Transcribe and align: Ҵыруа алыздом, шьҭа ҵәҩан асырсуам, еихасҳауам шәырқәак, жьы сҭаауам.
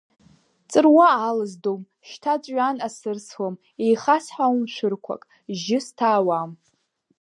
Ҵыруа 0.71 1.09
алыздом, 1.27 1.81
шьҭа 2.07 2.33
ҵәҩан 2.43 2.77
асырсуам, 2.87 3.55
еихасҳауам 3.83 4.63
шәырқәак, 4.73 5.21
жьы 5.59 5.79
сҭаауам. 5.85 6.51